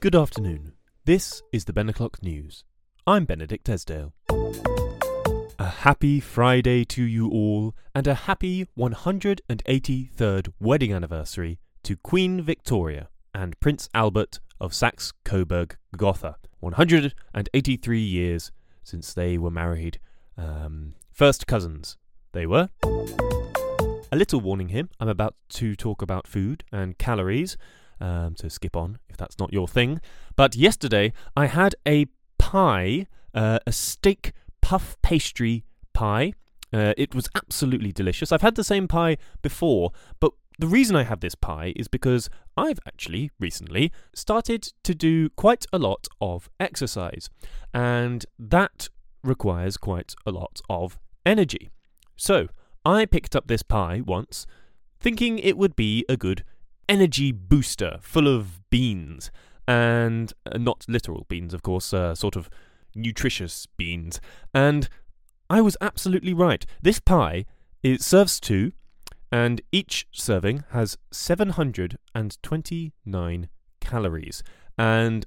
[0.00, 0.72] Good afternoon.
[1.04, 2.64] This is the Ben O'Clock News.
[3.06, 4.14] I'm Benedict Esdale.
[5.58, 13.10] A happy Friday to you all, and a happy 183rd wedding anniversary to Queen Victoria
[13.34, 16.36] and Prince Albert of Saxe Coburg Gotha.
[16.60, 20.00] 183 years since they were married.
[20.38, 21.98] Um, first cousins,
[22.32, 22.70] they were.
[22.82, 27.58] A little warning here I'm about to talk about food and calories,
[28.00, 30.00] um, so skip on if that's not your thing.
[30.36, 32.06] But yesterday I had a
[32.38, 36.32] pie, uh, a steak puff pastry pie.
[36.72, 38.30] Uh, it was absolutely delicious.
[38.30, 42.28] I've had the same pie before, but the reason I have this pie is because
[42.56, 47.30] I've actually recently started to do quite a lot of exercise,
[47.72, 48.88] and that
[49.24, 51.70] requires quite a lot of energy.
[52.16, 52.48] So,
[52.84, 54.46] I picked up this pie once,
[54.98, 56.44] thinking it would be a good
[56.90, 59.30] energy booster full of beans,
[59.66, 62.50] and uh, not literal beans, of course, uh, sort of
[62.94, 64.20] nutritious beans.
[64.52, 64.88] And
[65.48, 66.66] I was absolutely right.
[66.82, 67.44] This pie
[67.82, 68.72] it serves two,
[69.32, 73.48] and each serving has 729
[73.80, 74.42] calories.
[74.76, 75.24] And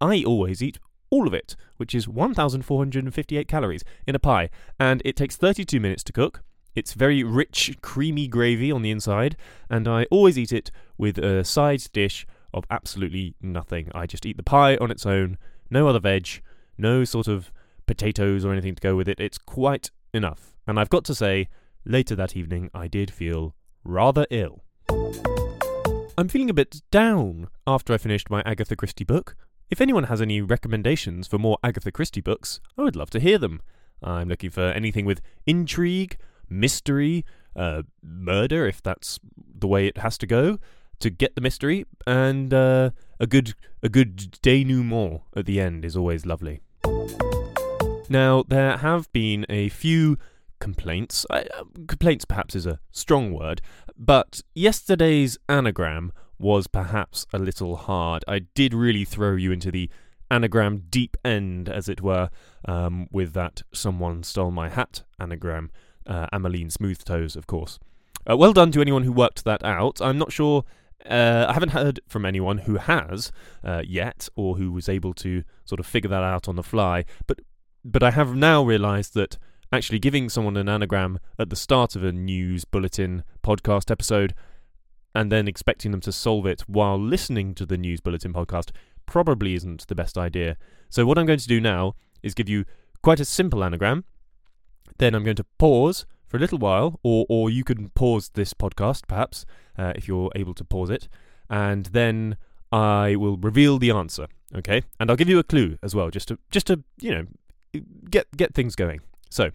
[0.00, 0.78] I always eat
[1.10, 6.04] all of it, which is 1,458 calories in a pie, and it takes 32 minutes
[6.04, 6.42] to cook.
[6.74, 9.36] It's very rich, creamy gravy on the inside,
[9.68, 13.90] and I always eat it with a side dish of absolutely nothing.
[13.94, 15.38] I just eat the pie on its own,
[15.70, 16.42] no other veg,
[16.78, 17.52] no sort of
[17.86, 19.20] potatoes or anything to go with it.
[19.20, 20.54] It's quite enough.
[20.66, 21.48] And I've got to say,
[21.84, 24.64] later that evening, I did feel rather ill.
[26.18, 29.36] I'm feeling a bit down after I finished my Agatha Christie book.
[29.70, 33.38] If anyone has any recommendations for more Agatha Christie books, I would love to hear
[33.38, 33.62] them.
[34.02, 36.18] I'm looking for anything with intrigue,
[36.52, 37.24] mystery,
[37.56, 39.18] uh, murder, if that's
[39.58, 40.58] the way it has to go,
[41.00, 45.96] to get the mystery, and uh, a good a good denouement at the end is
[45.96, 46.60] always lovely.
[48.08, 50.18] Now there have been a few
[50.60, 51.26] complaints.
[51.28, 51.44] Uh,
[51.88, 53.60] complaints perhaps is a strong word,
[53.96, 58.24] but yesterday's anagram was perhaps a little hard.
[58.28, 59.90] I did really throw you into the
[60.30, 62.30] anagram deep end, as it were,
[62.66, 65.70] um, with that someone stole my hat anagram.
[66.06, 67.78] Uh, Ameline Smoothtoes, of course.
[68.28, 70.00] Uh, well done to anyone who worked that out.
[70.00, 70.64] I'm not sure.
[71.04, 73.32] Uh, I haven't heard from anyone who has
[73.64, 77.04] uh, yet, or who was able to sort of figure that out on the fly.
[77.26, 77.40] But
[77.84, 79.38] but I have now realised that
[79.72, 84.34] actually giving someone an anagram at the start of a news bulletin podcast episode
[85.14, 88.70] and then expecting them to solve it while listening to the news bulletin podcast
[89.06, 90.56] probably isn't the best idea.
[90.88, 92.64] So, what I'm going to do now is give you
[93.02, 94.04] quite a simple anagram.
[94.98, 98.54] Then I'm going to pause for a little while, or, or you can pause this
[98.54, 99.44] podcast perhaps
[99.78, 101.08] uh, if you're able to pause it,
[101.50, 102.36] and then
[102.70, 104.26] I will reveal the answer.
[104.54, 107.26] Okay, and I'll give you a clue as well, just to just to you know
[108.10, 109.00] get get things going.
[109.30, 109.50] So,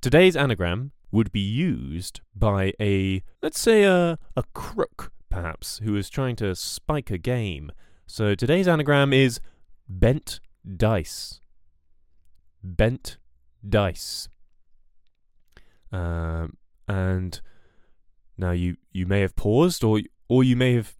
[0.00, 6.10] today's anagram would be used by a, let's say, a, a crook, perhaps, who is
[6.10, 7.72] trying to spike a game.
[8.06, 9.40] So today's anagram is
[9.88, 10.40] bent
[10.76, 11.40] dice.
[12.62, 13.16] Bent
[13.68, 14.28] dice.
[15.92, 16.56] Um,
[16.88, 17.40] and
[18.36, 20.94] now you, you may have paused, or or you may have.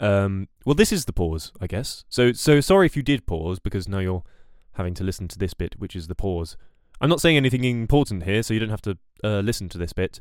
[0.00, 2.04] Um, well, this is the pause, I guess.
[2.08, 4.24] So so sorry if you did pause because now you're
[4.72, 6.56] having to listen to this bit, which is the pause.
[7.00, 9.92] I'm not saying anything important here, so you don't have to uh, listen to this
[9.92, 10.20] bit.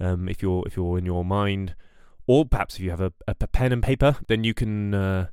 [0.00, 1.74] Um, if you're if you're in your mind,
[2.26, 5.26] or perhaps if you have a, a pen and paper, then you can uh,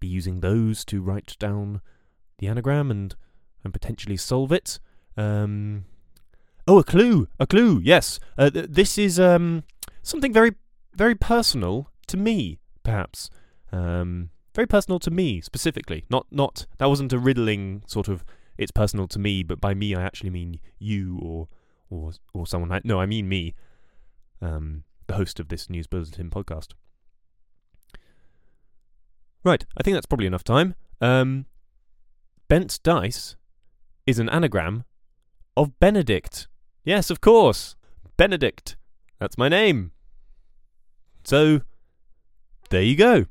[0.00, 1.80] be using those to write down
[2.38, 3.16] the anagram and
[3.68, 4.80] and potentially solve it.
[5.16, 5.84] Um,
[6.66, 7.28] oh, a clue!
[7.38, 7.80] A clue!
[7.84, 9.64] Yes, uh, th- this is um,
[10.02, 10.54] something very
[10.94, 13.30] very personal to me, perhaps.
[13.70, 16.04] Um, very personal to me specifically.
[16.10, 18.24] Not not that wasn't a riddling sort of
[18.56, 21.48] it's personal to me, but by me I actually mean you or
[21.90, 22.72] or or someone.
[22.72, 23.54] I, no, I mean me,
[24.40, 26.72] um, the host of this news bulletin podcast.
[29.44, 30.74] Right, I think that's probably enough time.
[31.00, 31.46] Um,
[32.48, 33.36] Bent Dice
[34.08, 34.84] is an anagram
[35.54, 36.48] of Benedict.
[36.82, 37.76] Yes, of course,
[38.16, 38.78] Benedict.
[39.20, 39.92] That's my name.
[41.24, 41.60] So,
[42.70, 43.26] there you go.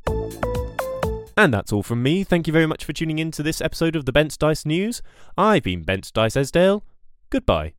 [1.36, 2.24] And that's all from me.
[2.24, 5.02] Thank you very much for tuning in to this episode of the Bent Dice News.
[5.36, 6.84] I've been Bent Dice Esdale.
[7.32, 7.74] Goodbye.